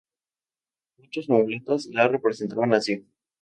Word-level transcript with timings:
Muchos 0.97 1.29
amuletos 1.29 1.85
la 1.85 2.07
representan 2.07 2.73
así. 2.73 3.05